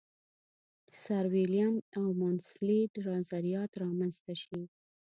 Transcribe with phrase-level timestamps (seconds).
[1.01, 1.73] سرویلیم
[2.19, 4.59] مانسفیلډ نظریات را منځته شي.